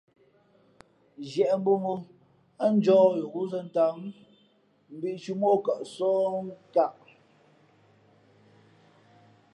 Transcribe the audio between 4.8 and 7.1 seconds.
mbīʼtǔmά o kαʼsóh nkāʼ.